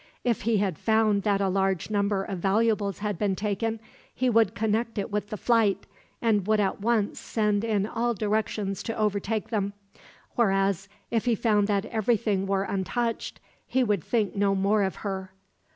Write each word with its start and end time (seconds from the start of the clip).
If 0.23 0.41
he 0.41 0.57
had 0.57 0.79
found 0.79 1.21
that 1.21 1.41
a 1.41 1.47
large 1.47 1.91
number 1.91 2.23
of 2.23 2.39
valuables 2.39 2.97
had 3.05 3.19
been 3.19 3.35
taken, 3.35 3.79
he 4.11 4.31
would 4.31 4.55
connect 4.55 4.97
it 4.97 5.11
with 5.11 5.29
the 5.29 5.37
flight, 5.37 5.85
and 6.23 6.47
would 6.47 6.59
at 6.59 6.81
once 6.81 7.19
send 7.19 7.63
in 7.63 7.85
all 7.85 8.15
directions 8.15 8.81
to 8.81 8.97
overtake 8.97 9.49
them; 9.49 9.73
whereas, 10.33 10.89
if 11.11 11.25
he 11.25 11.35
found 11.35 11.67
that 11.67 11.85
everything 11.85 12.47
were 12.47 12.63
untouched, 12.63 13.39
he 13.67 13.83
would 13.83 14.03
think 14.03 14.35
no 14.35 14.55
more 14.55 14.81
of 14.81 14.95
her." 15.05 15.33